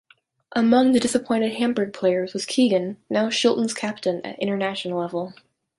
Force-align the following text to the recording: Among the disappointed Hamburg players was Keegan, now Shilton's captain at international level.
Among 0.55 0.93
the 0.93 0.99
disappointed 0.99 1.53
Hamburg 1.57 1.93
players 1.93 2.33
was 2.33 2.47
Keegan, 2.47 2.97
now 3.07 3.29
Shilton's 3.29 3.75
captain 3.75 4.19
at 4.25 4.39
international 4.39 4.97
level. 4.99 5.35